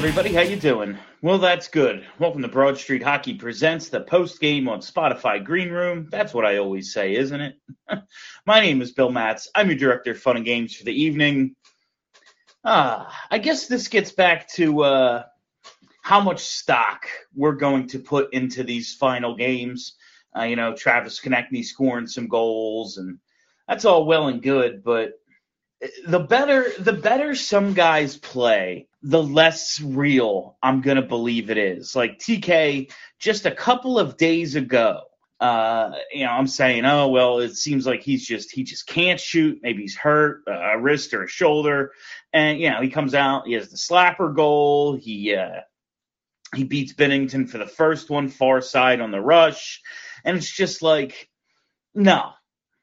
[0.00, 0.96] everybody, how you doing?
[1.20, 2.06] Well, that's good.
[2.18, 6.08] Welcome to Broad Street Hockey Presents the post game on Spotify Green Room.
[6.10, 7.56] That's what I always say, isn't it?
[8.46, 9.50] My name is Bill Matz.
[9.54, 11.54] I'm your director of fun and games for the evening.
[12.64, 15.24] Ah, I guess this gets back to uh,
[16.00, 19.96] how much stock we're going to put into these final games.
[20.34, 23.18] Uh, you know, Travis Konecny scoring some goals, and
[23.68, 25.20] that's all well and good, but
[26.06, 31.96] the better the better some guys play, the less real I'm gonna believe it is.
[31.96, 35.02] Like TK, just a couple of days ago,
[35.40, 39.18] uh, you know, I'm saying, oh well, it seems like he's just he just can't
[39.18, 39.60] shoot.
[39.62, 41.92] Maybe he's hurt, a wrist or a shoulder,
[42.32, 45.60] and you know he comes out, he has the slapper goal, he uh,
[46.54, 49.80] he beats Binnington for the first one, far side on the rush,
[50.24, 51.30] and it's just like,
[51.94, 52.32] no,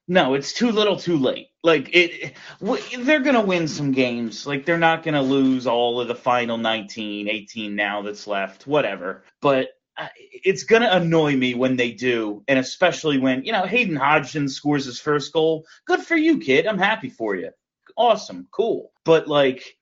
[0.07, 1.49] no, it's too little, too late.
[1.63, 2.33] Like it,
[2.99, 4.47] they're gonna win some games.
[4.47, 9.23] Like they're not gonna lose all of the final 19, 18 now that's left, whatever.
[9.41, 13.97] But uh, it's gonna annoy me when they do, and especially when you know Hayden
[13.97, 15.65] Hodgson scores his first goal.
[15.85, 16.67] Good for you, kid.
[16.67, 17.49] I'm happy for you.
[17.97, 18.91] Awesome, cool.
[19.03, 19.77] But like,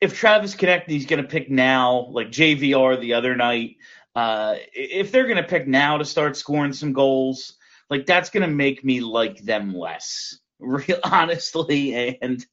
[0.00, 3.76] if Travis Konecny's gonna pick now, like JVR the other night,
[4.14, 7.54] uh, if they're gonna pick now to start scoring some goals
[7.90, 12.18] like that's going to make me like them less, real honestly.
[12.20, 12.44] And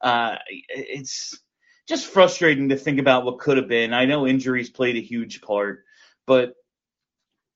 [0.00, 1.38] uh, it's
[1.88, 3.92] just frustrating to think about what could have been.
[3.92, 5.84] I know injuries played a huge part,
[6.26, 6.54] but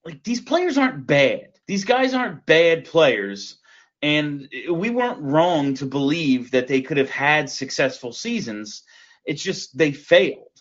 [0.04, 1.48] like these players aren't bad.
[1.66, 3.58] These guys aren't bad players.
[4.02, 8.82] And we weren't wrong to believe that they could have had successful seasons.
[9.24, 10.53] It's just they failed.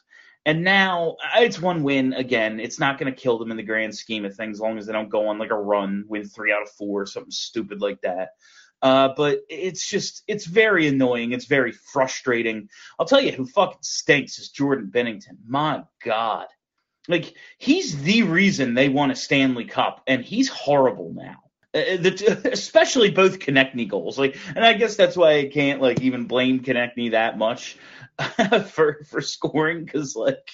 [0.46, 2.60] And now uh, it's one win again.
[2.60, 4.86] It's not going to kill them in the grand scheme of things, as long as
[4.86, 8.02] they don't go on like a run, win three out of four, something stupid like
[8.02, 8.30] that.
[8.82, 11.32] Uh, but it's just it's very annoying.
[11.32, 12.68] It's very frustrating.
[13.00, 15.38] I'll tell you who fucking stinks is Jordan Binnington.
[15.48, 16.48] My God,
[17.08, 21.43] like he's the reason they won a Stanley Cup, and he's horrible now.
[21.73, 24.19] Uh, the, especially both Konecny goals.
[24.19, 27.78] Like, and I guess that's why I can't like even blame Konecny that much
[28.69, 30.50] for for scoring because like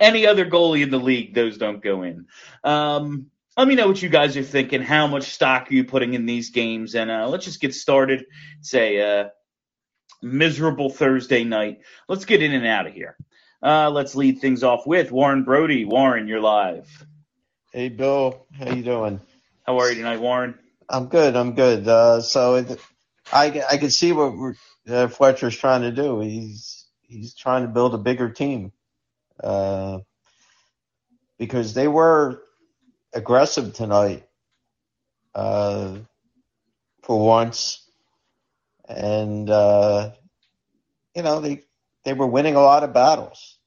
[0.00, 2.26] any other goalie in the league, those don't go in.
[2.64, 4.82] Um, let me know what you guys are thinking.
[4.82, 6.94] How much stock are you putting in these games?
[6.94, 8.24] And uh, let's just get started.
[8.60, 9.28] Say uh,
[10.22, 11.80] miserable Thursday night.
[12.08, 13.16] Let's get in and out of here.
[13.62, 15.84] Uh, let's lead things off with Warren Brody.
[15.84, 16.88] Warren, you're live.
[17.72, 18.46] Hey, Bill.
[18.56, 19.20] How you doing?
[19.68, 20.58] How are you tonight, Warren?
[20.88, 21.36] I'm good.
[21.36, 21.86] I'm good.
[21.86, 22.80] Uh, so it,
[23.30, 24.54] I I can see what
[24.88, 26.20] uh, Fletcher's trying to do.
[26.20, 28.72] He's he's trying to build a bigger team
[29.44, 29.98] uh,
[31.38, 32.42] because they were
[33.12, 34.26] aggressive tonight
[35.34, 35.98] uh,
[37.02, 37.86] for once,
[38.88, 40.12] and uh,
[41.14, 41.60] you know they
[42.06, 43.57] they were winning a lot of battles.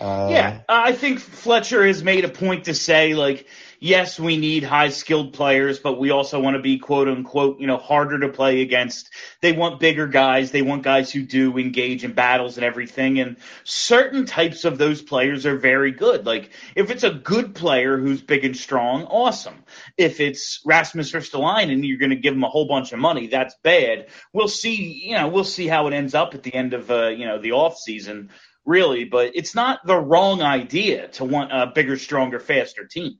[0.00, 3.46] Uh, yeah, I think Fletcher has made a point to say like
[3.84, 7.66] yes, we need high skilled players, but we also want to be quote unquote, you
[7.66, 9.10] know, harder to play against.
[9.42, 10.50] They want bigger guys.
[10.50, 13.20] They want guys who do engage in battles and everything.
[13.20, 16.24] And certain types of those players are very good.
[16.24, 19.64] Like if it's a good player who's big and strong, awesome.
[19.98, 23.26] If it's Rasmus Ristolainen and you're going to give him a whole bunch of money,
[23.26, 24.06] that's bad.
[24.32, 27.08] We'll see, you know, we'll see how it ends up at the end of, uh,
[27.08, 28.30] you know, the off season
[28.64, 33.18] really, but it's not the wrong idea to want a bigger, stronger, faster team.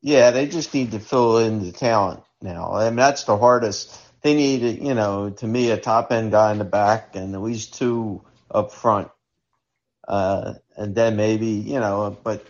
[0.00, 2.72] Yeah, they just need to fill in the talent now.
[2.74, 3.98] I mean, that's the hardest.
[4.22, 7.42] They need, you know, to me, a top end guy in the back and at
[7.42, 9.08] least two up front.
[10.06, 12.44] Uh, and then maybe, you know, but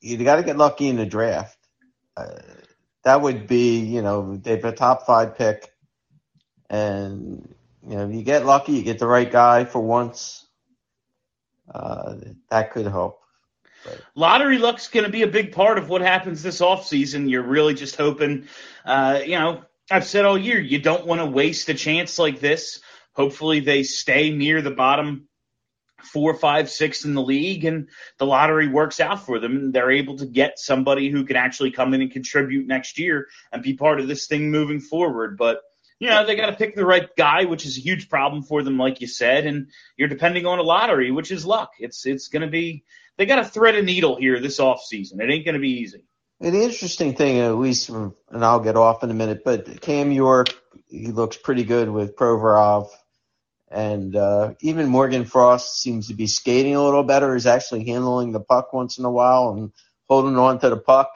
[0.00, 1.58] you got to get lucky in the draft.
[2.16, 2.38] Uh,
[3.04, 5.72] that would be, you know, they've a top five pick,
[6.68, 7.54] and
[7.86, 10.44] you know, if you get lucky, you get the right guy for once.
[11.72, 12.16] Uh,
[12.50, 13.20] that could help.
[14.14, 17.30] Lottery luck's going to be a big part of what happens this offseason.
[17.30, 18.46] You're really just hoping,
[18.84, 22.40] uh, you know, I've said all year, you don't want to waste a chance like
[22.40, 22.80] this.
[23.12, 25.28] Hopefully they stay near the bottom
[26.02, 27.88] four, five, six in the league and
[28.18, 31.70] the lottery works out for them and they're able to get somebody who can actually
[31.70, 35.36] come in and contribute next year and be part of this thing moving forward.
[35.36, 35.60] But
[35.98, 38.62] you know, they got to pick the right guy, which is a huge problem for
[38.62, 41.72] them, like you said, and you're depending on a lottery, which is luck.
[41.78, 42.84] It's it's going to be
[43.16, 45.20] they got to thread a needle here this off season.
[45.20, 46.04] It ain't going to be easy.
[46.40, 50.50] The interesting thing, at least, and I'll get off in a minute, but Cam York,
[50.86, 52.90] he looks pretty good with Provorov.
[53.70, 57.34] And uh, even Morgan Frost seems to be skating a little better.
[57.34, 59.72] He's actually handling the puck once in a while and
[60.08, 61.10] holding on to the puck.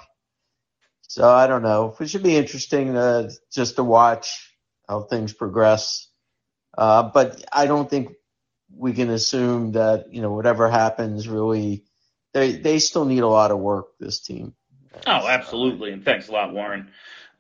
[1.03, 1.97] So I don't know.
[2.01, 4.52] It should be interesting uh, just to watch
[4.89, 6.09] how things progress.
[6.77, 8.13] Uh, but I don't think
[8.75, 11.85] we can assume that you know whatever happens, really,
[12.33, 13.99] they they still need a lot of work.
[13.99, 14.55] This team.
[15.07, 16.91] Oh, absolutely, and thanks a lot, Warren.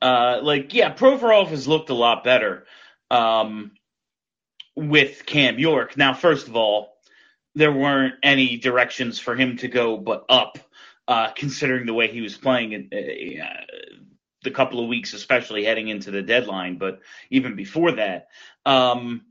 [0.02, 2.66] Uh, like, yeah, Provorov has looked a lot better
[3.10, 3.70] um,
[4.74, 5.96] with Cam York.
[5.96, 6.96] Now, first of all,
[7.54, 10.58] there weren't any directions for him to go but up,
[11.06, 13.46] uh, considering the way he was playing in, uh,
[14.42, 16.78] the couple of weeks, especially heading into the deadline.
[16.78, 17.00] But
[17.30, 18.28] even before that,
[18.66, 19.22] um,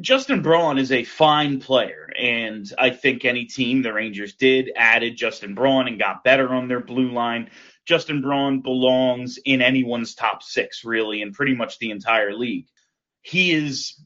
[0.00, 5.16] Justin Braun is a fine player, and I think any team the Rangers did added
[5.16, 7.50] Justin Braun and got better on their blue line.
[7.86, 12.66] Justin Braun belongs in anyone's top six, really, in pretty much the entire league.
[13.22, 13.98] He is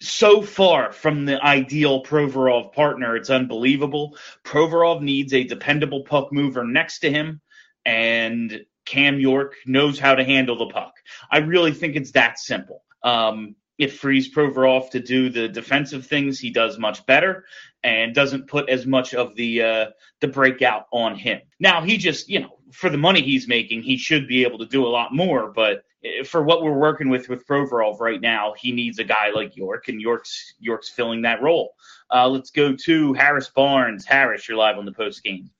[0.00, 3.14] so far from the ideal Provorov partner.
[3.16, 4.16] It's unbelievable.
[4.44, 7.42] Provorov needs a dependable puck mover next to him,
[7.84, 10.94] and Cam York knows how to handle the puck.
[11.30, 12.82] I really think it's that simple.
[13.02, 17.44] Um, it frees Provorov to do the defensive things he does much better
[17.82, 19.86] and doesn't put as much of the uh,
[20.20, 21.40] the breakout on him.
[21.58, 24.66] Now he just you know for the money he's making he should be able to
[24.66, 28.54] do a lot more, but eh, for what we're working with with Provorov right now,
[28.56, 31.74] he needs a guy like York, and York's York's filling that role.
[32.12, 34.04] Uh, let's go to Harris Barnes.
[34.04, 35.50] Harris, you're live on the post game.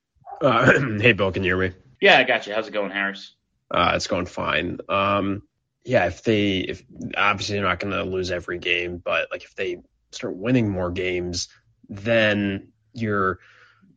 [0.40, 1.74] Uh, hey, Bill, can you hear me?
[2.04, 2.52] Yeah, I got you.
[2.52, 3.34] How's it going, Harris?
[3.70, 4.76] Uh, it's going fine.
[4.90, 5.42] Um,
[5.86, 6.82] yeah, if they, if
[7.16, 9.78] obviously they're not going to lose every game, but like if they
[10.10, 11.48] start winning more games,
[11.88, 13.38] then you're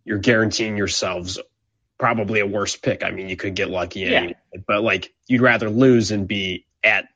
[0.05, 1.37] you're guaranteeing yourselves
[1.97, 3.03] probably a worse pick.
[3.03, 4.19] I mean, you could get lucky, yeah.
[4.19, 7.09] anyway, but like you'd rather lose and be at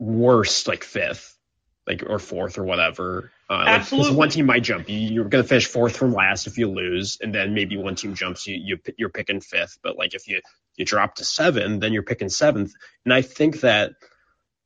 [0.00, 1.38] worst like fifth,
[1.86, 3.30] like or fourth or whatever.
[3.52, 4.10] Uh, Absolutely.
[4.12, 4.96] Like, one team might jump you.
[4.96, 8.14] You're going to finish fourth from last if you lose, and then maybe one team
[8.14, 8.56] jumps you.
[8.56, 10.40] you you're picking fifth, but like if you
[10.76, 12.72] you drop to seven, then you're picking seventh.
[13.04, 13.92] And I think that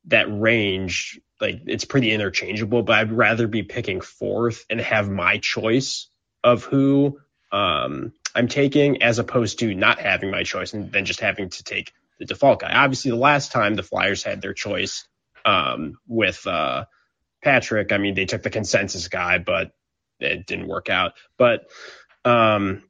[0.05, 5.37] that range, like it's pretty interchangeable, but I'd rather be picking fourth and have my
[5.39, 6.07] choice
[6.41, 7.19] of who
[7.51, 11.63] um, I'm taking as opposed to not having my choice and then just having to
[11.63, 12.71] take the default guy.
[12.71, 15.05] Obviously, the last time the Flyers had their choice
[15.43, 16.85] um, with uh,
[17.43, 19.71] Patrick, I mean, they took the consensus guy, but
[20.19, 21.13] it didn't work out.
[21.37, 21.69] But
[22.25, 22.83] um,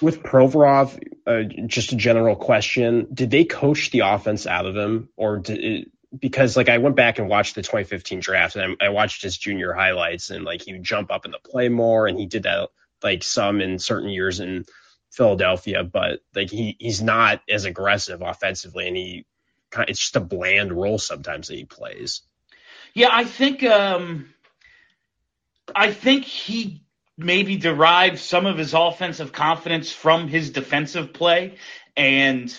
[0.00, 5.08] with Provorov, uh, just a general question: Did they coach the offense out of him,
[5.16, 8.88] or did, because like I went back and watched the 2015 draft and I, I,
[8.90, 12.18] watched his junior highlights and like he would jump up in the play more and
[12.18, 12.70] he did that
[13.02, 14.64] like some in certain years in
[15.10, 19.26] Philadelphia, but like he he's not as aggressive offensively and he
[19.88, 22.22] it's just a bland role sometimes that he plays.
[22.96, 24.32] Yeah, I think um
[25.74, 26.80] I think he
[27.18, 31.58] maybe derived some of his offensive confidence from his defensive play
[31.94, 32.58] and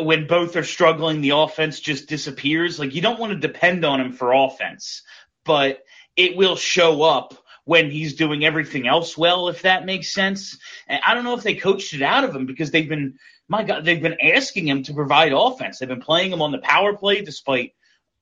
[0.00, 2.78] when both are struggling, the offense just disappears.
[2.78, 5.02] Like you don't want to depend on him for offense,
[5.44, 5.82] but
[6.14, 7.34] it will show up
[7.64, 10.56] when he's doing everything else well, if that makes sense.
[10.86, 13.18] And I don't know if they coached it out of him because they've been,
[13.48, 15.80] my God, they've been asking him to provide offense.
[15.80, 17.72] They've been playing him on the power play despite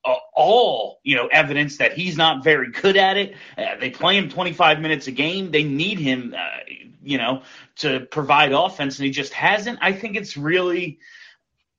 [0.05, 3.35] uh, all, you know, evidence that he's not very good at it.
[3.57, 5.51] Uh, they play him 25 minutes a game.
[5.51, 6.73] They need him, uh,
[7.03, 7.43] you know,
[7.77, 9.79] to provide offense, and he just hasn't.
[9.83, 10.99] I think it's really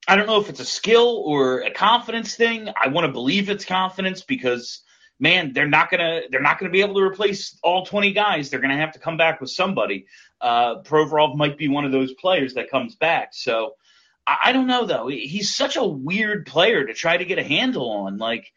[0.07, 2.69] I don't know if it's a skill or a confidence thing.
[2.81, 4.83] I want to believe it's confidence because
[5.19, 8.49] man, they're not gonna they're not gonna be able to replace all 20 guys.
[8.49, 10.05] They're gonna have to come back with somebody.
[10.39, 13.29] Uh, Provorov might be one of those players that comes back.
[13.31, 13.75] So
[14.25, 15.07] I, I don't know though.
[15.07, 18.17] He's such a weird player to try to get a handle on.
[18.17, 18.51] Like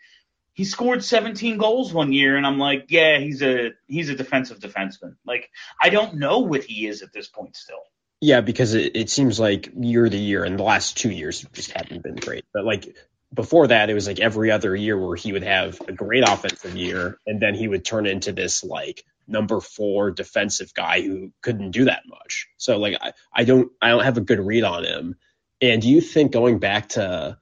[0.55, 4.59] he scored 17 goals one year, and I'm like, yeah, he's a he's a defensive
[4.59, 5.17] defenseman.
[5.25, 7.83] Like I don't know what he is at this point still.
[8.21, 11.71] Yeah, because it, it seems like year to year, and the last two years just
[11.71, 12.45] haven't been great.
[12.53, 12.97] But like
[13.33, 16.75] before that, it was like every other year where he would have a great offensive
[16.75, 21.71] year, and then he would turn into this like number four defensive guy who couldn't
[21.71, 22.49] do that much.
[22.57, 25.17] So like I, I don't I don't have a good read on him.
[25.61, 27.38] And do you think going back to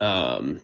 [0.00, 0.60] um,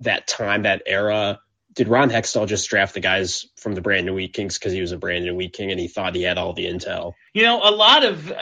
[0.00, 1.40] that time, that era,
[1.76, 4.92] did Ron Hextall just draft the guys from the Brandon Wheat Kings because he was
[4.92, 7.12] a Brandon Wheat King and he thought he had all the intel?
[7.34, 8.36] You know, a lot of uh,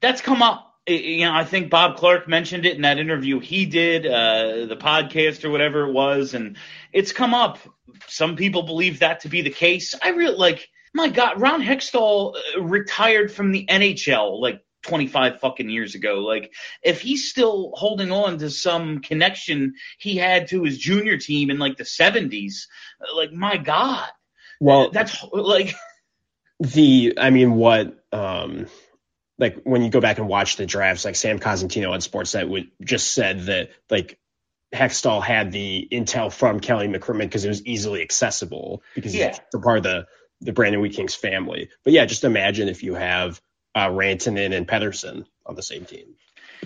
[0.00, 0.66] that's come up.
[0.86, 4.76] You know, I think Bob Clarke mentioned it in that interview he did, uh, the
[4.78, 6.56] podcast or whatever it was, and
[6.92, 7.58] it's come up.
[8.06, 9.94] Some people believe that to be the case.
[10.00, 10.68] I really like.
[10.94, 16.20] My God, Ron Hextall uh, retired from the NHL like 25 fucking years ago.
[16.20, 21.50] Like, if he's still holding on to some connection he had to his junior team
[21.50, 22.66] in like the 70s,
[23.14, 24.08] like, my God.
[24.60, 25.74] Well, that's like.
[26.60, 28.66] The, I mean, what, um,
[29.38, 32.70] like when you go back and watch the drafts, like Sam Cosentino on Sportsnet would
[32.82, 34.18] just said that like
[34.74, 39.30] Hextall had the intel from Kelly McCrimmon because it was easily accessible because yeah.
[39.52, 40.06] he's part of the
[40.40, 41.70] the Brandon Wheat Kings family.
[41.84, 43.40] But yeah, just imagine if you have
[43.74, 46.14] uh, Rantanen and Pettersson on the same team.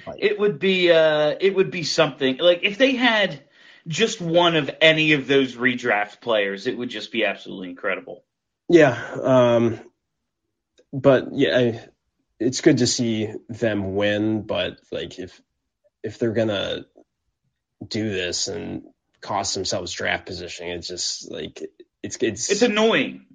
[0.07, 3.43] Like, it would be uh, it would be something like if they had
[3.87, 8.25] just one of any of those redraft players, it would just be absolutely incredible.
[8.69, 9.81] Yeah, um,
[10.93, 11.81] but yeah,
[12.39, 14.43] it's good to see them win.
[14.43, 15.41] But like if
[16.03, 16.87] if they're gonna
[17.87, 18.85] do this and
[19.21, 21.63] cost themselves draft positioning, it's just like
[22.03, 23.27] it's it's it's annoying.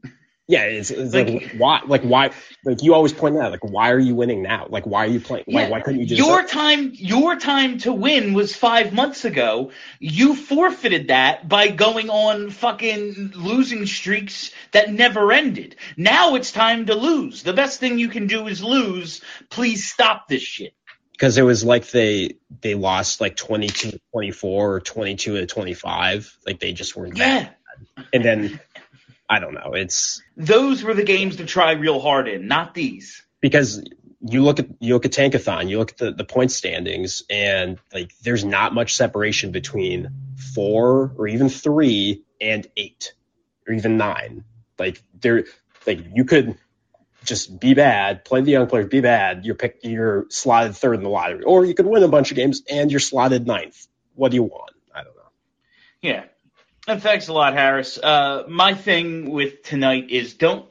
[0.49, 2.31] Yeah, it's, it's like, like, why, like why,
[2.63, 4.67] like you always point that out, like why are you winning now?
[4.69, 5.43] Like why are you playing?
[5.47, 6.91] Yeah, why couldn't you just your time?
[6.93, 9.71] Your time to win was five months ago.
[9.99, 15.75] You forfeited that by going on fucking losing streaks that never ended.
[15.97, 17.43] Now it's time to lose.
[17.43, 19.21] The best thing you can do is lose.
[19.49, 20.73] Please stop this shit.
[21.11, 26.37] Because it was like they they lost like 22 to 24 or 22 to 25.
[26.45, 27.13] Like they just were yeah.
[27.43, 27.53] Bad.
[28.13, 28.59] And then
[29.29, 29.73] I don't know.
[29.73, 33.23] It's those were the games to try real hard in, not these.
[33.41, 33.83] Because
[34.21, 37.77] you look at you look at Tankathon, you look at the, the point standings, and
[37.93, 40.09] like there's not much separation between
[40.53, 43.13] four or even three and eight
[43.67, 44.43] or even nine.
[44.79, 45.45] Like there,
[45.85, 46.57] like you could
[47.23, 49.45] just be bad, play the young players, be bad.
[49.45, 52.37] You're pick, you're slotted third in the lottery, or you could win a bunch of
[52.37, 53.87] games and you're slotted ninth.
[54.15, 54.71] What do you want?
[54.93, 55.21] I don't know.
[56.01, 56.23] Yeah,
[56.87, 57.97] and thanks a lot, Harris.
[57.97, 60.67] Uh, my thing with tonight is don't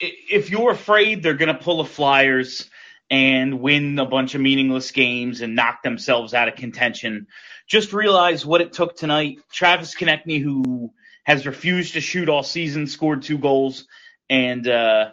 [0.00, 2.68] if you're afraid they're going to pull the Flyers
[3.10, 7.26] and win a bunch of meaningless games and knock themselves out of contention,
[7.66, 9.38] just realize what it took tonight.
[9.50, 10.92] Travis Konecny, who
[11.24, 13.86] has refused to shoot all season, scored two goals,
[14.30, 15.10] and uh,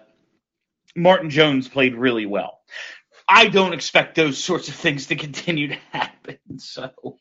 [0.96, 2.60] Martin Jones played really well.
[3.28, 6.38] I don't expect those sorts of things to continue to happen.
[6.58, 7.18] So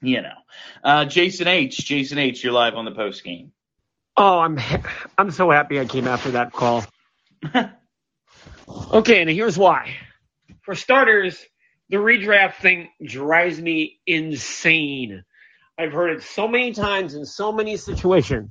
[0.00, 0.34] you know.
[0.82, 3.52] Uh, Jason H, Jason H, you're live on the post game.
[4.16, 4.58] Oh, I'm
[5.18, 6.84] I'm so happy I came after that call.
[8.92, 9.96] okay, and here's why.
[10.62, 11.44] For starters,
[11.88, 15.24] the redraft thing drives me insane.
[15.76, 18.50] I've heard it so many times in so many situations.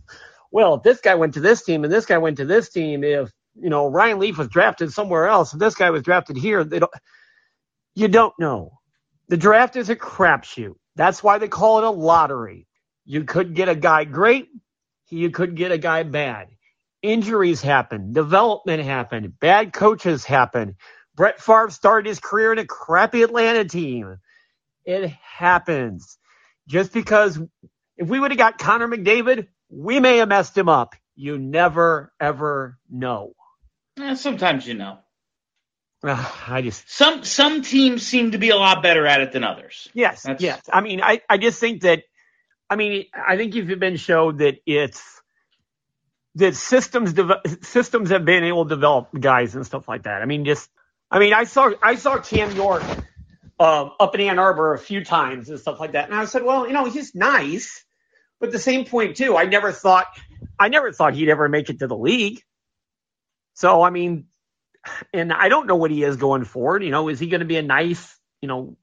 [0.51, 3.03] Well, if this guy went to this team and this guy went to this team,
[3.03, 6.63] if you know Ryan Leaf was drafted somewhere else, if this guy was drafted here,
[6.63, 6.91] they don't.
[7.95, 8.79] You don't know.
[9.29, 10.75] The draft is a crapshoot.
[10.95, 12.67] That's why they call it a lottery.
[13.05, 14.49] You could get a guy great,
[15.09, 16.49] you could get a guy bad.
[17.01, 20.77] Injuries happen, development happened, bad coaches happen.
[21.15, 24.17] Brett Favre started his career in a crappy Atlanta team.
[24.85, 26.17] It happens.
[26.67, 27.39] Just because
[27.97, 30.95] if we would have got Connor McDavid, we may have messed him up.
[31.15, 33.33] You never, ever know.
[33.99, 34.99] Eh, sometimes you know.
[36.03, 39.87] I just some some teams seem to be a lot better at it than others.
[39.93, 40.43] Yes, That's...
[40.43, 40.61] yes.
[40.71, 42.03] I mean, I I just think that
[42.69, 45.01] I mean, I think you've been showed that it's
[46.35, 50.21] that systems de- systems have been able to develop guys and stuff like that.
[50.21, 50.69] I mean, just
[51.09, 52.83] I mean, I saw I saw Cam York
[53.59, 56.43] um, up in Ann Arbor a few times and stuff like that, and I said,
[56.43, 57.85] well, you know, he's nice,
[58.39, 60.07] but at the same point too, I never thought
[60.59, 62.41] I never thought he'd ever make it to the league.
[63.53, 64.25] So I mean,
[65.13, 66.83] and I don't know what he is going forward.
[66.83, 68.77] You know, is he going to be a nice, you know,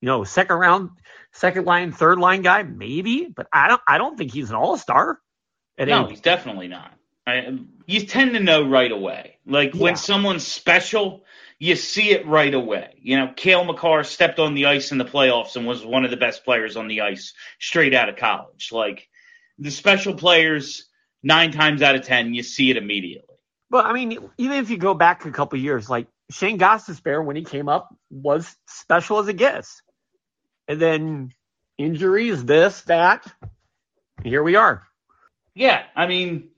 [0.00, 0.90] you know, second round,
[1.32, 2.62] second line, third line guy?
[2.62, 3.82] Maybe, but I don't.
[3.86, 5.18] I don't think he's an all star.
[5.78, 6.92] No, he's definitely not.
[7.26, 9.38] I, you tend to know right away.
[9.46, 9.82] Like yeah.
[9.82, 11.24] when someone's special,
[11.58, 12.94] you see it right away.
[13.00, 16.10] You know, Cale Makar stepped on the ice in the playoffs and was one of
[16.10, 18.70] the best players on the ice straight out of college.
[18.72, 19.08] Like
[19.58, 20.88] the special players,
[21.22, 23.31] nine times out of ten, you see it immediately.
[23.72, 27.36] But I mean, even if you go back a couple years, like Shane Gostisbehere when
[27.36, 29.80] he came up was special as it gets,
[30.68, 31.32] and then
[31.78, 33.26] injuries, this, that.
[34.22, 34.82] Here we are.
[35.54, 36.50] Yeah, I mean,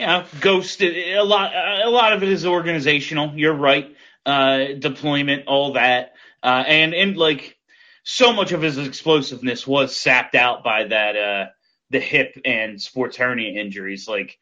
[0.00, 0.82] you know, Ghost.
[0.82, 3.32] A lot, a lot of it is organizational.
[3.36, 3.96] You're right.
[4.26, 7.56] Uh, deployment, all that, uh, and and like
[8.02, 11.46] so much of his explosiveness was sapped out by that uh,
[11.90, 14.08] the hip and sports hernia injuries.
[14.08, 14.36] Like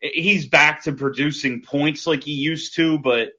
[0.00, 3.30] he's back to producing points like he used to, but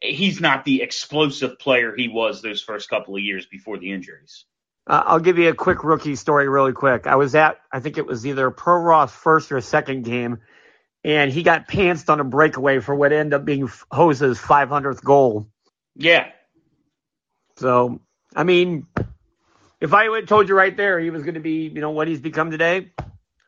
[0.00, 4.44] he's not the explosive player he was those first couple of years before the injuries.
[4.86, 7.06] Uh, I'll give you a quick rookie story really quick.
[7.06, 10.38] I was at, I think it was either Pro Ross first or second game,
[11.04, 15.48] and he got pantsed on a breakaway for what ended up being Hossa's 500th goal.
[15.94, 16.30] Yeah.
[17.58, 18.00] So,
[18.34, 18.86] I mean,
[19.80, 22.08] if I had told you right there he was going to be, you know, what
[22.08, 22.92] he's become today,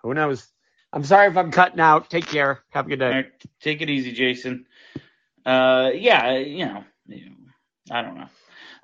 [0.02, 0.46] who knows?
[0.94, 2.08] I'm sorry if I'm cutting out.
[2.08, 2.60] Take care.
[2.70, 3.10] Have a good day.
[3.10, 3.26] Right,
[3.60, 4.66] take it easy, Jason.
[5.44, 6.84] Uh, yeah, you know,
[7.90, 8.28] I don't know.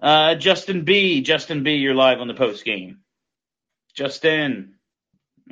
[0.03, 1.21] Uh, Justin B.
[1.21, 1.75] Justin B.
[1.75, 2.99] You're live on the post game.
[3.95, 4.75] Justin.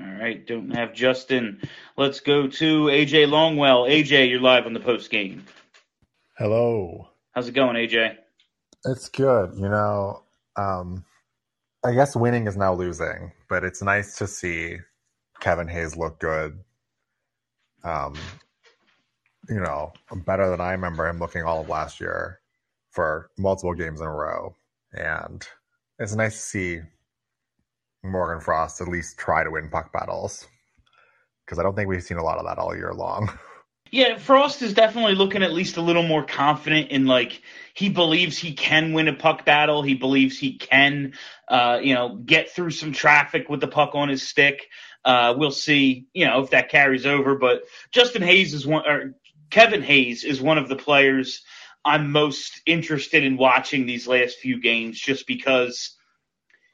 [0.01, 1.61] All right, don't have Justin.
[1.97, 3.89] Let's go to AJ Longwell.
[3.89, 5.45] AJ, you're live on the post game.
[6.37, 7.09] Hello.
[7.33, 8.17] How's it going, AJ?
[8.85, 9.55] It's good.
[9.55, 10.23] You know,
[10.57, 11.05] um,
[11.85, 14.79] I guess winning is now losing, but it's nice to see
[15.41, 16.59] Kevin Hayes look good.
[17.85, 18.15] Um,
[19.49, 19.93] you know,
[20.27, 22.41] better than I remember him looking all of last year
[22.91, 24.55] for multiple games in a row.
[24.93, 25.47] And
[25.99, 26.81] it's nice to see
[28.03, 30.47] Morgan Frost at least try to win puck battles
[31.45, 33.31] because I don't think we've seen a lot of that all year long.
[33.91, 37.41] Yeah, Frost is definitely looking at least a little more confident in like
[37.73, 39.83] he believes he can win a puck battle.
[39.83, 41.15] He believes he can,
[41.49, 44.69] uh, you know, get through some traffic with the puck on his stick.
[45.05, 47.37] Uh, we'll see, you know, if that carries over.
[47.37, 49.15] But Justin Hayes is one, or
[49.51, 51.43] Kevin Hayes is one of the players
[51.85, 55.97] I'm most interested in watching these last few games, just because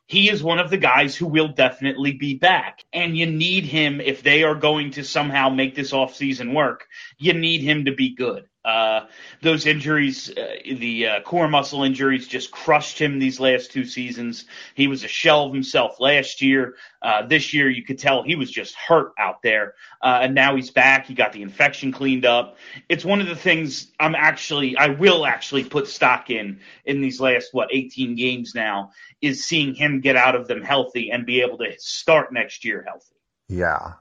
[0.06, 2.84] he is one of the guys who will definitely be back.
[2.92, 6.86] And you need him if they are going to somehow make this offseason work.
[7.18, 8.48] You need him to be good.
[8.64, 9.06] Uh,
[9.42, 14.46] those injuries, uh, the uh, core muscle injuries, just crushed him these last two seasons.
[14.74, 16.76] He was a shell of himself last year.
[17.02, 20.56] Uh, this year, you could tell he was just hurt out there, uh, and now
[20.56, 21.06] he's back.
[21.06, 22.56] He got the infection cleaned up.
[22.88, 27.20] It's one of the things I'm actually, I will actually put stock in in these
[27.20, 31.42] last what 18 games now is seeing him get out of them healthy and be
[31.42, 33.14] able to start next year healthy.
[33.48, 33.94] Yeah,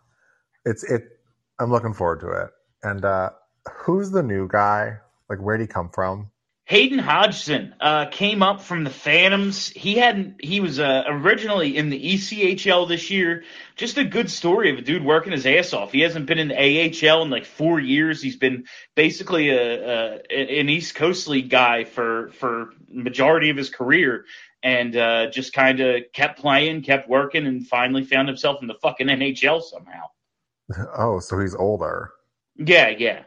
[0.63, 1.03] it's it.
[1.59, 2.49] I'm looking forward to it,
[2.81, 3.31] and uh,
[3.71, 4.99] who's the new guy?
[5.29, 6.29] Like, where'd he come from?
[6.65, 9.67] Hayden Hodgson uh, came up from the Phantoms.
[9.67, 10.43] He hadn't.
[10.43, 13.43] He was uh, originally in the ECHL this year.
[13.75, 15.91] Just a good story of a dude working his ass off.
[15.91, 18.21] He hasn't been in the AHL in like four years.
[18.21, 18.63] He's been
[18.95, 24.23] basically a, a an East Coast League guy for for majority of his career,
[24.63, 28.75] and uh, just kind of kept playing, kept working, and finally found himself in the
[28.81, 30.05] fucking NHL somehow.
[30.97, 32.11] Oh, so he's older.
[32.55, 33.23] Yeah, yeah.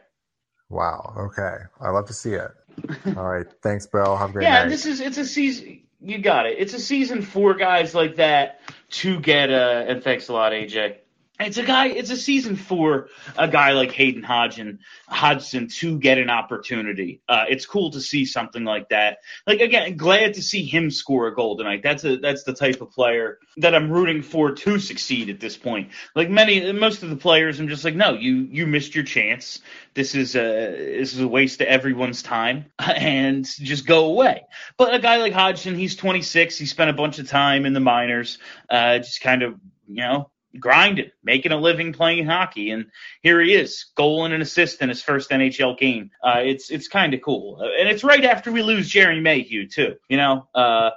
[0.69, 1.13] Wow.
[1.17, 1.57] Okay.
[1.79, 2.51] I love to see it.
[3.17, 3.47] All right.
[3.61, 4.15] Thanks, Bill.
[4.15, 4.69] Have a great yeah, night.
[4.69, 5.81] this is it's a season.
[5.99, 6.57] You got it.
[6.59, 9.49] It's a season for guys like that to get.
[9.49, 10.96] Uh, and thanks a lot, AJ.
[11.39, 11.87] It's a guy.
[11.87, 17.21] It's a season for a guy like Hayden Hodgson, Hodgson to get an opportunity.
[17.29, 19.19] Uh, it's cool to see something like that.
[19.45, 21.83] Like again, glad to see him score a goal tonight.
[21.83, 25.55] That's a that's the type of player that I'm rooting for to succeed at this
[25.55, 25.91] point.
[26.15, 29.59] Like many, most of the players, I'm just like, no, you you missed your chance.
[29.93, 34.41] This is a this is a waste of everyone's time, and just go away.
[34.75, 36.57] But a guy like Hodgson, he's 26.
[36.57, 38.39] He spent a bunch of time in the minors,
[38.71, 39.53] uh, just kind of
[39.87, 42.87] you know grinding, making a living playing hockey, and
[43.21, 46.11] here he is, goal and an assist in his first NHL game.
[46.23, 49.67] Uh, it's it's kind of cool, uh, and it's right after we lose Gerry Mayhew
[49.67, 49.95] too.
[50.09, 50.91] You know, uh,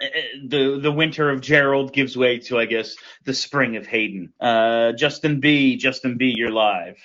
[0.00, 4.32] the the winter of Gerald gives way to I guess the spring of Hayden.
[4.40, 6.96] Uh, Justin B, Justin B, you're live.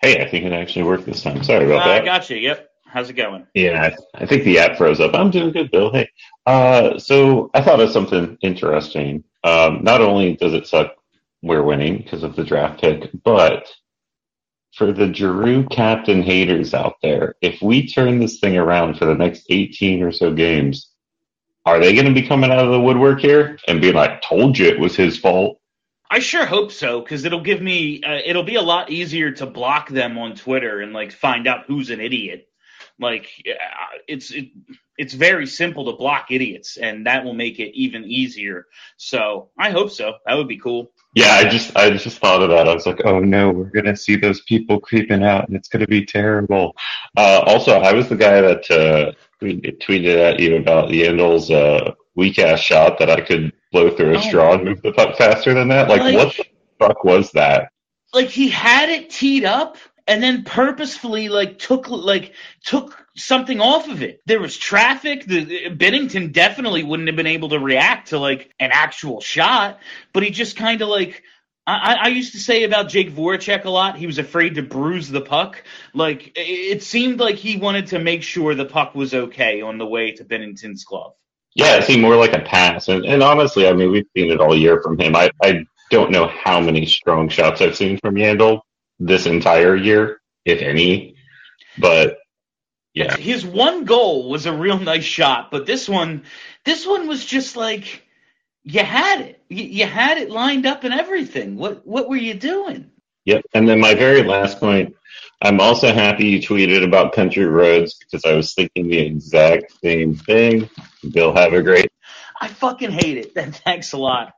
[0.00, 1.42] Hey, I think it actually worked this time.
[1.42, 2.02] Sorry about that.
[2.02, 2.36] I got you.
[2.36, 2.68] Yep.
[2.90, 3.46] How's it going?
[3.54, 3.82] Yeah,
[4.14, 5.14] I I think the app froze up.
[5.14, 5.92] I'm doing good, Bill.
[5.92, 6.08] Hey,
[6.46, 9.24] uh, so I thought of something interesting.
[9.44, 10.94] Um, not only does it suck
[11.42, 13.68] we're winning because of the draft pick, but
[14.74, 19.14] for the Giroux captain haters out there, if we turn this thing around for the
[19.14, 20.92] next 18 or so games,
[21.64, 24.56] are they going to be coming out of the woodwork here and be like, "Told
[24.56, 25.60] you it was his fault"?
[26.10, 29.46] I sure hope so because it'll give me uh, it'll be a lot easier to
[29.46, 32.48] block them on Twitter and like find out who's an idiot.
[32.98, 34.48] Like uh, it's it,
[34.96, 38.66] it's very simple to block idiots, and that will make it even easier.
[38.96, 40.14] So I hope so.
[40.24, 40.90] That would be cool.
[41.14, 42.68] Yeah, I just I just thought of that.
[42.68, 45.86] I was like, oh no, we're gonna see those people creeping out, and it's gonna
[45.86, 46.76] be terrible.
[47.16, 52.38] Uh, also, I was the guy that uh, tweeted at you about Yandle's uh, weak
[52.38, 54.20] ass shot that I could blow through a Oh.
[54.20, 55.88] straw and move the puck faster than that.
[55.88, 56.44] Like, Like- what the
[56.78, 57.70] fuck was that?
[58.14, 59.76] Like he had it teed up
[60.08, 62.32] and then purposefully like took like
[62.64, 64.20] took something off of it.
[64.26, 65.24] There was traffic.
[65.26, 69.78] The Binnington definitely wouldn't have been able to react to like an actual shot,
[70.12, 71.22] but he just kind of like.
[71.70, 73.98] I, I used to say about Jake Voracek a lot.
[73.98, 75.62] He was afraid to bruise the puck.
[75.92, 79.76] Like it it seemed like he wanted to make sure the puck was okay on
[79.76, 81.12] the way to Binnington's glove.
[81.54, 82.88] Yeah, it seemed more like a pass.
[82.88, 85.14] And, and honestly, I mean, we've seen it all year from him.
[85.14, 88.62] I, I don't know how many strong shots I've seen from Yandle
[88.98, 91.16] this entire year, if any.
[91.78, 92.18] But
[92.94, 96.24] yeah, His one goal was a real nice shot, but this one,
[96.64, 98.02] this one was just like
[98.64, 99.42] you had it.
[99.48, 101.56] You, you had it lined up and everything.
[101.56, 102.90] What what were you doing?
[103.24, 103.42] Yep.
[103.54, 104.96] And then my very last point,
[105.42, 110.14] I'm also happy you tweeted about country roads because I was thinking the exact same
[110.14, 110.68] thing.
[111.12, 111.90] Bill, have a great.
[112.40, 113.34] I fucking hate it.
[113.64, 114.32] Thanks a lot.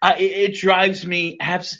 [0.00, 1.78] I, it, it drives me abs-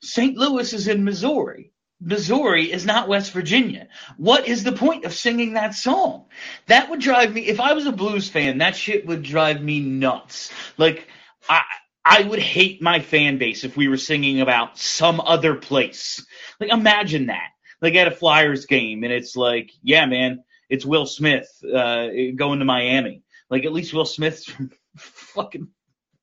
[0.00, 0.36] St.
[0.36, 1.72] Louis is in Missouri.
[2.00, 3.88] Missouri is not West Virginia.
[4.16, 6.26] What is the point of singing that song?
[6.66, 9.80] That would drive me, if I was a blues fan, that shit would drive me
[9.80, 10.52] nuts.
[10.76, 11.08] Like,
[11.48, 11.62] I,
[12.04, 16.24] I would hate my fan base if we were singing about some other place.
[16.60, 17.50] Like, imagine that.
[17.80, 22.58] Like at a Flyers game, and it's like, yeah, man, it's Will Smith uh, going
[22.58, 23.22] to Miami.
[23.50, 25.68] Like, at least Will Smith's from fucking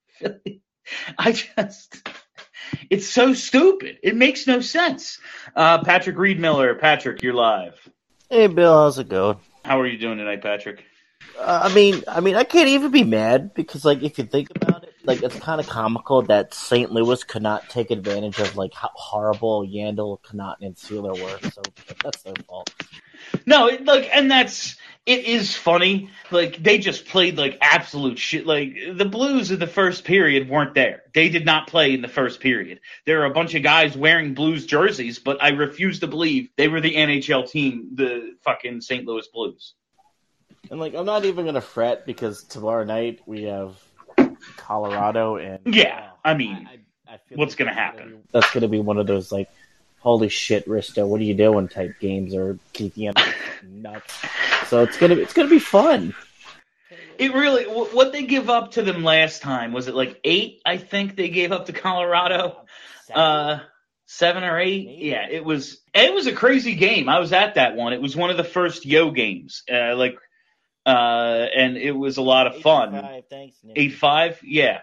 [0.07, 0.61] Philly.
[1.17, 2.07] I just,
[2.89, 3.99] it's so stupid.
[4.03, 5.19] It makes no sense.
[5.55, 7.77] Uh, Patrick Reed Miller, Patrick, you're live.
[8.29, 9.37] Hey, Bill, how's it going?
[9.63, 10.83] How are you doing tonight, Patrick?
[11.39, 14.49] Uh, I mean, I mean, I can't even be mad because, like, if you think
[14.55, 16.91] about it, like, it's kind of comical that St.
[16.91, 21.49] Louis could not take advantage of like how horrible Yandle, Connauton, and Seeler were.
[21.51, 21.61] So
[22.03, 22.73] that's their fault.
[23.45, 26.09] No, like, and that's it is funny.
[26.31, 28.45] Like they just played like absolute shit.
[28.45, 31.03] Like the Blues in the first period weren't there.
[31.13, 32.79] They did not play in the first period.
[33.05, 36.67] There are a bunch of guys wearing Blues jerseys, but I refuse to believe they
[36.67, 39.05] were the NHL team, the fucking St.
[39.05, 39.75] Louis Blues.
[40.71, 43.77] And like, I'm not even gonna fret because tomorrow night we have
[44.57, 46.67] Colorado, and yeah, I mean,
[47.07, 48.03] I, I what's like gonna happen?
[48.03, 49.49] Gonna be, that's gonna be one of those like,
[49.99, 51.67] holy shit, Risto, what are you doing?
[51.67, 53.17] type games or it
[53.63, 54.25] nuts.
[54.67, 56.15] So it's gonna it's gonna be fun.
[57.17, 60.61] It really what they give up to them last time was it like eight?
[60.65, 62.65] I think they gave up to Colorado.
[63.13, 63.59] Uh,
[64.05, 64.85] seven or eight.
[64.85, 65.05] Maybe.
[65.07, 65.81] Yeah, it was.
[65.93, 67.09] It was a crazy game.
[67.09, 67.93] I was at that one.
[67.93, 69.63] It was one of the first Yeo games.
[69.71, 70.17] Uh, like,
[70.85, 70.89] uh,
[71.55, 72.91] and it was a lot of fun.
[72.91, 73.77] Five, thanks, Nick.
[73.77, 74.81] Eight five, yeah.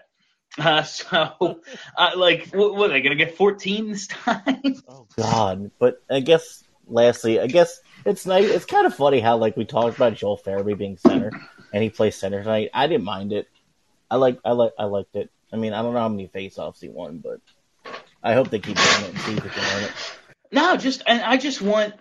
[0.57, 1.59] Uh, so,
[1.97, 3.37] uh, like, what, what are they gonna get?
[3.37, 4.75] Fourteen this time?
[4.87, 5.71] Oh God!
[5.79, 8.49] But I guess lastly, I guess it's nice.
[8.49, 11.31] It's kind of funny how like we talked about Joel Farabee being center,
[11.73, 12.69] and he plays center tonight.
[12.73, 13.47] I didn't mind it.
[14.09, 15.29] I like I like I liked it.
[15.51, 17.39] I mean, I don't know how many faceoffs he won, but
[18.23, 19.91] I hope they keep doing it and see if he can earn it.
[20.51, 21.93] No, just and I just want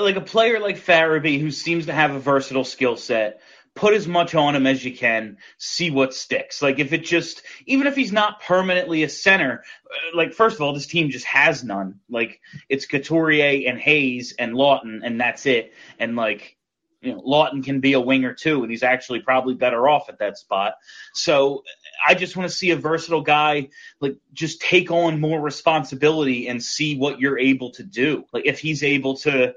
[0.00, 3.40] like a player like Farabee who seems to have a versatile skill set.
[3.76, 6.62] Put as much on him as you can, see what sticks.
[6.62, 10.62] Like if it just, even if he's not permanently a center, uh, like first of
[10.62, 12.00] all, this team just has none.
[12.08, 15.74] Like it's Couturier and Hayes and Laughton, and that's it.
[15.98, 16.56] And like,
[17.02, 20.18] you know, Laughton can be a winger too, and he's actually probably better off at
[20.20, 20.74] that spot.
[21.12, 21.62] So
[22.04, 23.68] I just want to see a versatile guy
[24.00, 28.24] like just take on more responsibility and see what you're able to do.
[28.32, 29.54] Like if he's able to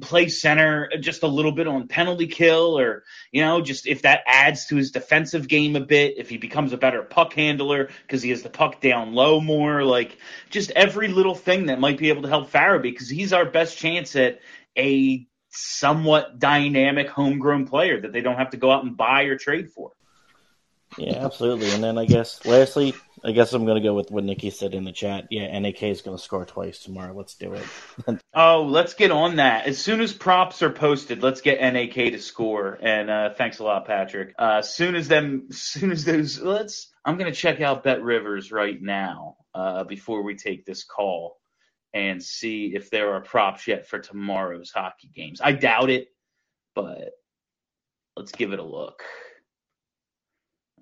[0.00, 4.20] play center just a little bit on penalty kill or you know just if that
[4.26, 8.22] adds to his defensive game a bit if he becomes a better puck handler because
[8.22, 10.18] he has the puck down low more like
[10.50, 13.78] just every little thing that might be able to help Farabee because he's our best
[13.78, 14.40] chance at
[14.76, 19.36] a somewhat dynamic homegrown player that they don't have to go out and buy or
[19.36, 19.92] trade for.
[20.98, 21.70] Yeah, absolutely.
[21.70, 24.84] And then I guess lastly, I guess I'm gonna go with what Nikki said in
[24.84, 25.28] the chat.
[25.30, 27.14] Yeah, NAK is gonna score twice tomorrow.
[27.14, 27.64] Let's do it.
[28.34, 29.66] Oh, let's get on that.
[29.66, 32.78] As soon as props are posted, let's get NAK to score.
[32.80, 34.34] And uh, thanks a lot, Patrick.
[34.38, 36.90] Uh, soon as them, soon as those, let's.
[37.04, 41.36] I'm gonna check out Bet Rivers right now uh, before we take this call
[41.92, 45.40] and see if there are props yet for tomorrow's hockey games.
[45.42, 46.08] I doubt it,
[46.74, 47.10] but
[48.16, 49.02] let's give it a look.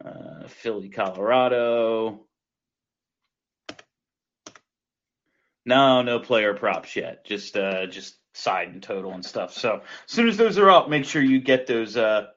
[0.04, 2.20] Uh, Philly, Colorado.
[5.66, 7.24] No, no player props yet.
[7.24, 9.52] Just uh just side and total and stuff.
[9.52, 12.28] So as soon as those are up, make sure you get those uh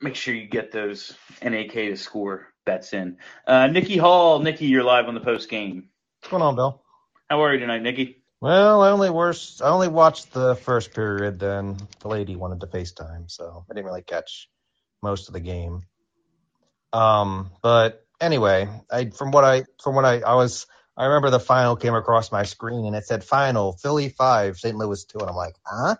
[0.00, 3.18] make sure you get those NAK to score bets in.
[3.46, 5.88] Uh Nikki Hall, Nikki, you're live on the post game.
[6.20, 6.82] What's going on, Bill?
[7.30, 8.22] How are you tonight, Nikki?
[8.40, 11.38] Well, I only worst, I only watched the first period.
[11.38, 14.50] Then the lady wanted to FaceTime, so I didn't really catch
[15.02, 15.82] most of the game.
[16.92, 21.40] Um, but anyway, I from what I from what I I was I remember the
[21.40, 24.76] final came across my screen and it said final Philly five St.
[24.76, 25.96] Louis two and I'm like huh.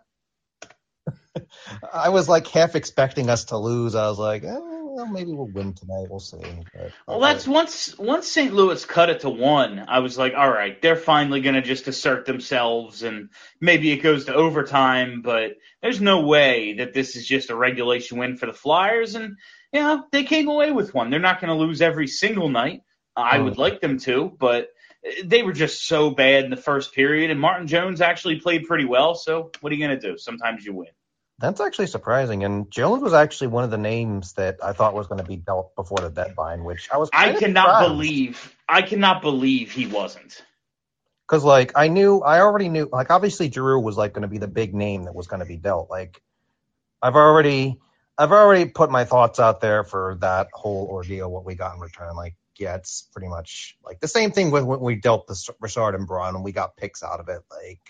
[1.93, 3.95] I was like half expecting us to lose.
[3.95, 4.59] I was like, eh,
[4.95, 6.07] well, maybe we'll win tonight.
[6.11, 6.37] We'll see.
[6.75, 8.53] But, Well, that's once once St.
[8.53, 11.89] Louis cut it to one, I was like, all right, they're finally going to just
[11.89, 15.23] assert themselves, and maybe it goes to overtime.
[15.23, 19.39] But there's no way that this is just a regulation win for the Flyers, and
[19.81, 21.11] know they came away with one.
[21.11, 22.83] They're not going to lose every single night.
[23.17, 23.61] I would hmm.
[23.61, 24.69] like them to, but
[25.25, 28.85] they were just so bad in the first period, and Martin Jones actually played pretty
[28.85, 29.15] well.
[29.15, 30.17] So what are you going to do?
[30.19, 30.89] Sometimes you win.
[31.39, 32.45] That's actually surprising.
[32.45, 35.37] And Jones was actually one of the names that I thought was going to be
[35.37, 37.11] dealt before the deadline, which I was.
[37.13, 38.55] I cannot believe.
[38.69, 40.41] I cannot believe he wasn't.
[41.33, 44.37] because like I knew, I already knew, like obviously Giroux was like going to be
[44.39, 45.89] the big name that was going to be dealt.
[45.91, 46.21] Like
[47.01, 47.81] I've already,
[48.19, 51.31] I've already put my thoughts out there for that whole ordeal.
[51.31, 54.65] What we got in return, like yeah, it's pretty much like the same thing with
[54.65, 57.43] when we dealt the Brassard and Braun and we got picks out of it.
[57.51, 57.81] Like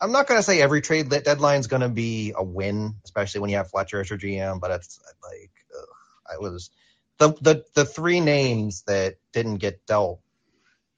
[0.00, 3.40] I'm not going to say every trade deadline is going to be a win, especially
[3.40, 5.86] when you have Fletcher as your GM, but it's like ugh,
[6.34, 6.70] I was
[7.18, 10.20] the, the the three names that didn't get dealt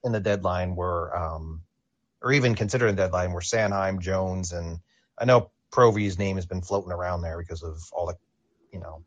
[0.05, 1.63] in the deadline were, um,
[2.23, 4.79] or even considering a deadline, were Sanheim, Jones, and
[5.19, 8.17] I know Provy's name has been floating around there because of all the,
[8.75, 9.05] you know,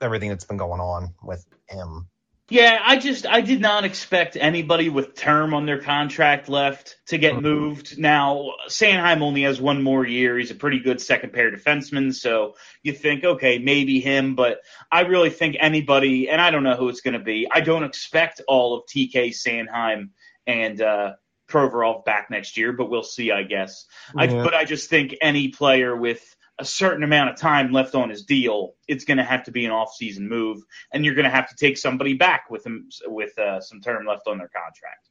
[0.00, 2.08] everything that's been going on with him.
[2.50, 7.18] Yeah, I just I did not expect anybody with term on their contract left to
[7.18, 7.42] get mm-hmm.
[7.42, 7.98] moved.
[7.98, 10.38] Now Sanheim only has one more year.
[10.38, 14.60] He's a pretty good second pair defenseman, so you think okay maybe him, but
[14.90, 17.46] I really think anybody, and I don't know who it's going to be.
[17.52, 20.10] I don't expect all of TK Sanheim
[20.46, 21.12] and uh,
[21.50, 23.30] Provorov back next year, but we'll see.
[23.30, 23.84] I guess.
[24.14, 24.22] Yeah.
[24.22, 28.10] I, but I just think any player with a certain amount of time left on
[28.10, 31.30] his deal, it's going to have to be an off-season move, and you're going to
[31.30, 35.08] have to take somebody back with him with uh, some term left on their contract.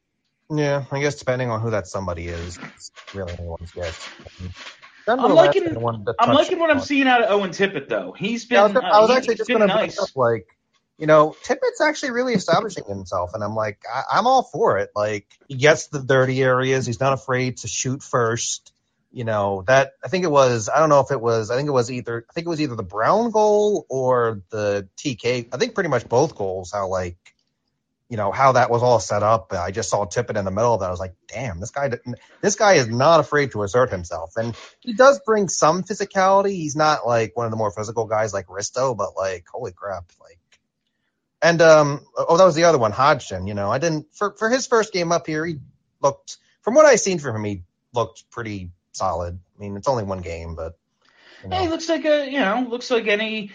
[0.50, 4.10] Yeah, I guess depending on who that somebody is, it's really anyone's guess.
[5.08, 5.68] I'm liking,
[6.20, 8.12] I'm liking what I'm seeing out of Owen Tippett though.
[8.12, 8.56] He's been.
[8.56, 9.98] Yeah, I was, I was actually just going to nice.
[10.00, 10.48] up like,
[10.98, 14.90] you know, Tippett's actually really establishing himself, and I'm like, I, I'm all for it.
[14.96, 16.86] Like, he gets the dirty areas.
[16.86, 18.74] He's not afraid to shoot first
[19.12, 21.68] you know that I think it was I don't know if it was I think
[21.68, 25.58] it was either I think it was either the Brown goal or the TK I
[25.58, 27.18] think pretty much both goals how like
[28.10, 29.52] you know how that was all set up.
[29.52, 30.88] I just saw Tippett in the middle of that.
[30.88, 31.92] I was like damn this guy
[32.42, 34.34] this guy is not afraid to assert himself.
[34.36, 36.54] And he does bring some physicality.
[36.54, 40.06] He's not like one of the more physical guys like Risto but like holy crap
[40.22, 40.40] like
[41.42, 44.50] and um oh that was the other one Hodgson you know I didn't for for
[44.50, 45.60] his first game up here he
[46.02, 49.40] looked from what I seen from him he looked pretty solid.
[49.58, 50.78] I mean, it's only one game, but.
[51.44, 51.58] You know.
[51.58, 53.52] Hey, looks like a you know looks like any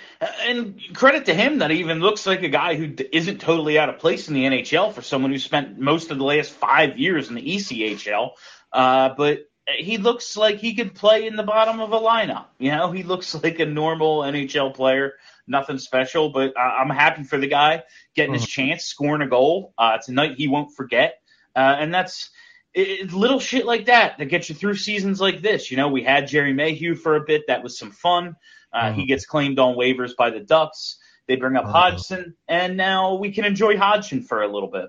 [0.47, 3.89] and credit to him that he even looks like a guy who isn't totally out
[3.89, 7.29] of place in the NHL for someone who spent most of the last five years
[7.29, 8.31] in the ECHL.
[8.73, 12.47] Uh, but he looks like he could play in the bottom of a lineup.
[12.59, 15.15] You know, he looks like a normal NHL player,
[15.47, 16.31] nothing special.
[16.31, 17.83] But I'm happy for the guy
[18.15, 18.69] getting his mm-hmm.
[18.69, 19.75] chance, scoring a goal.
[19.79, 21.21] Uh, it's a night he won't forget,
[21.55, 22.31] uh, and that's
[22.75, 25.71] it, little shit like that that gets you through seasons like this.
[25.71, 27.43] You know, we had Gerry Mayhew for a bit.
[27.49, 28.37] That was some fun.
[28.73, 28.95] Uh, mm.
[28.95, 30.99] He gets claimed on waivers by the Ducks.
[31.29, 31.73] They bring up mm.
[31.73, 34.89] Hodgson, and now we can enjoy Hodgson for a little bit.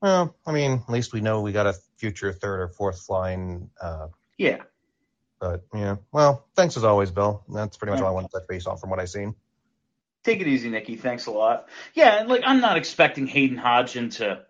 [0.00, 3.68] Well, I mean, at least we know we got a future third or fourth line.
[3.80, 4.62] Uh, yeah.
[5.38, 7.42] But yeah, well, thanks as always, Bill.
[7.48, 9.34] That's pretty much all I want to touch base on from what I've seen.
[10.22, 10.96] Take it easy, Nikki.
[10.96, 11.68] Thanks a lot.
[11.94, 14.44] Yeah, like I'm not expecting Hayden Hodgson to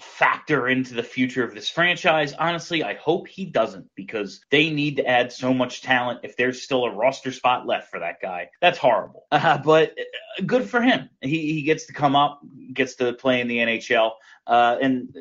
[0.00, 2.32] factor into the future of this franchise.
[2.32, 6.62] Honestly, I hope he doesn't because they need to add so much talent if there's
[6.62, 8.50] still a roster spot left for that guy.
[8.60, 9.26] That's horrible.
[9.42, 11.10] Uh, but uh, good for him.
[11.20, 12.40] He, he gets to come up,
[12.72, 14.12] gets to play in the NHL.
[14.46, 15.16] Uh, and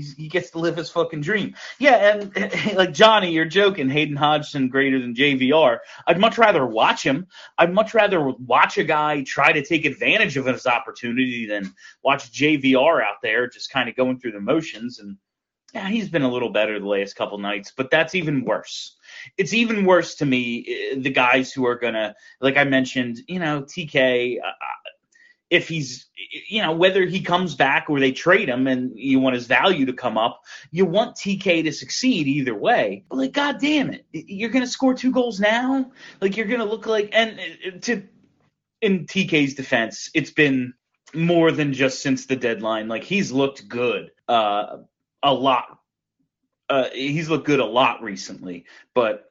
[0.00, 1.54] he gets to live his fucking dream.
[1.78, 3.88] Yeah, and like Johnny, you're joking.
[3.88, 5.78] Hayden Hodgson greater than JVR.
[6.06, 7.26] I'd much rather watch him.
[7.58, 12.32] I'd much rather watch a guy try to take advantage of his opportunity than watch
[12.32, 14.98] JVR out there just kind of going through the motions.
[14.98, 15.16] And
[15.74, 18.96] yeah, he's been a little better the last couple nights, but that's even worse.
[19.38, 23.38] It's even worse to me eh, the guys who are gonna, like I mentioned, you
[23.38, 24.36] know, TK.
[25.52, 26.06] If he's
[26.48, 29.84] you know whether he comes back or they trade him and you want his value
[29.84, 33.04] to come up you want tk to succeed either way.
[33.10, 34.06] But like god damn it.
[34.12, 35.92] You're gonna score two goals now?
[36.22, 37.38] Like you're gonna look like and
[37.82, 38.02] to
[38.80, 40.72] in tk's defense it's been
[41.14, 42.88] more than just since the deadline.
[42.88, 44.78] Like he's looked good uh
[45.22, 45.78] a lot.
[46.70, 48.64] Uh he's looked good a lot recently.
[48.94, 49.30] But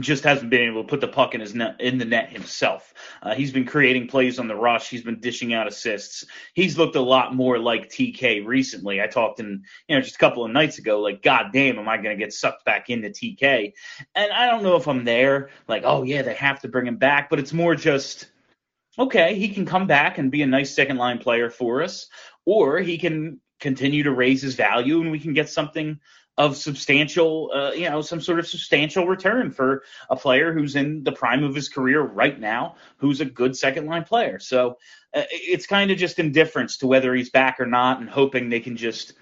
[0.00, 2.92] just hasn't been able to put the puck in his net, in the net himself.
[3.22, 4.88] Uh, he's been creating plays on the rush.
[4.88, 6.24] He's been dishing out assists.
[6.54, 9.00] He's looked a lot more like TK recently.
[9.00, 11.88] I talked in you know just a couple of nights ago, like God damn, am
[11.88, 13.72] I going to get sucked back into TK?
[14.14, 15.50] And I don't know if I'm there.
[15.68, 18.26] Like, oh yeah, they have to bring him back, but it's more just
[18.98, 19.36] okay.
[19.36, 22.08] He can come back and be a nice second line player for us,
[22.44, 25.98] or he can continue to raise his value and we can get something
[26.38, 31.02] of substantial, uh, you know, some sort of substantial return for a player who's in
[31.02, 34.38] the prime of his career right now, who's a good second line player.
[34.38, 34.76] So
[35.14, 38.60] uh, it's kind of just indifference to whether he's back or not, and hoping they
[38.60, 39.14] can just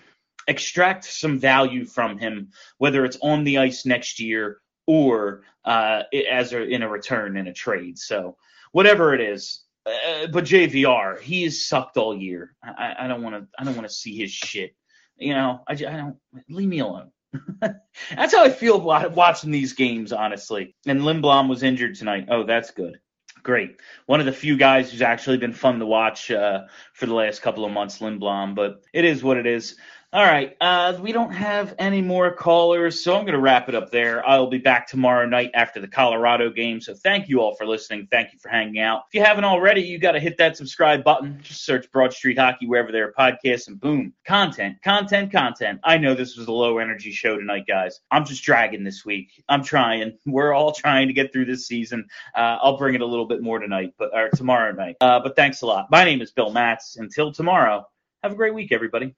[0.48, 6.52] extract some value from him, whether it's on the ice next year or uh, as
[6.52, 7.98] a, in a return in a trade.
[7.98, 8.36] So
[8.72, 9.60] whatever it is.
[9.86, 12.56] Uh, but JVR, he has sucked all year.
[12.62, 13.46] I don't want to.
[13.58, 14.74] I don't want to see his shit
[15.16, 16.16] you know, I, I don't
[16.48, 17.10] leave me alone.
[17.60, 20.74] that's how I feel watching these games, honestly.
[20.86, 22.26] And Lindblom was injured tonight.
[22.30, 23.00] Oh, that's good.
[23.42, 23.80] great.
[24.06, 26.62] One of the few guys who's actually been fun to watch uh,
[26.94, 29.76] for the last couple of months, Lindblom, but it is what it is.
[30.14, 30.56] All right.
[30.60, 34.24] Uh, we don't have any more callers, so I'm going to wrap it up there.
[34.24, 36.80] I'll be back tomorrow night after the Colorado game.
[36.80, 38.06] So thank you all for listening.
[38.12, 39.02] Thank you for hanging out.
[39.08, 41.40] If you haven't already, you got to hit that subscribe button.
[41.42, 45.80] Just search Broad Street Hockey wherever there are podcasts, and boom, content, content, content.
[45.82, 47.98] I know this was a low energy show tonight, guys.
[48.12, 49.42] I'm just dragging this week.
[49.48, 50.16] I'm trying.
[50.26, 52.06] We're all trying to get through this season.
[52.36, 54.94] Uh, I'll bring it a little bit more tonight, but or tomorrow night.
[55.00, 55.90] Uh, but thanks a lot.
[55.90, 56.98] My name is Bill Matz.
[56.98, 57.84] Until tomorrow,
[58.22, 59.16] have a great week, everybody.